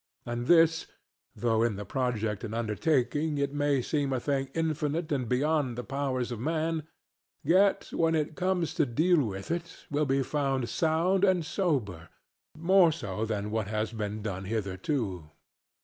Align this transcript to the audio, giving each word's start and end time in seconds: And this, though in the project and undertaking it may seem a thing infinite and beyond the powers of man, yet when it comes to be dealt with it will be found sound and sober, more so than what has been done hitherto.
And 0.25 0.47
this, 0.47 0.87
though 1.35 1.61
in 1.61 1.75
the 1.75 1.85
project 1.85 2.43
and 2.43 2.55
undertaking 2.55 3.37
it 3.37 3.53
may 3.53 3.83
seem 3.83 4.11
a 4.11 4.19
thing 4.19 4.49
infinite 4.55 5.11
and 5.11 5.29
beyond 5.29 5.77
the 5.77 5.83
powers 5.83 6.31
of 6.31 6.39
man, 6.39 6.87
yet 7.43 7.89
when 7.93 8.15
it 8.15 8.35
comes 8.35 8.73
to 8.73 8.87
be 8.87 9.09
dealt 9.15 9.27
with 9.27 9.51
it 9.51 9.85
will 9.91 10.07
be 10.07 10.23
found 10.23 10.69
sound 10.69 11.23
and 11.23 11.45
sober, 11.45 12.09
more 12.57 12.91
so 12.91 13.25
than 13.25 13.51
what 13.51 13.67
has 13.67 13.93
been 13.93 14.23
done 14.23 14.45
hitherto. 14.45 15.29